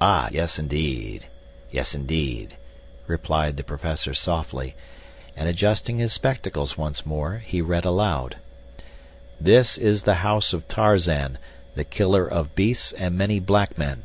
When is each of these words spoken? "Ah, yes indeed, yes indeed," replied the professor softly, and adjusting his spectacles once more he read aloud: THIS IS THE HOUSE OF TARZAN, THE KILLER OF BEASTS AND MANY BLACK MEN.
"Ah, 0.00 0.30
yes 0.32 0.58
indeed, 0.58 1.26
yes 1.70 1.94
indeed," 1.94 2.56
replied 3.06 3.58
the 3.58 3.62
professor 3.62 4.14
softly, 4.14 4.74
and 5.36 5.46
adjusting 5.46 5.98
his 5.98 6.10
spectacles 6.14 6.78
once 6.78 7.04
more 7.04 7.42
he 7.44 7.60
read 7.60 7.84
aloud: 7.84 8.38
THIS 9.38 9.76
IS 9.76 10.04
THE 10.04 10.24
HOUSE 10.24 10.54
OF 10.54 10.66
TARZAN, 10.68 11.36
THE 11.74 11.84
KILLER 11.84 12.26
OF 12.26 12.54
BEASTS 12.54 12.92
AND 12.94 13.18
MANY 13.18 13.38
BLACK 13.40 13.76
MEN. 13.76 14.04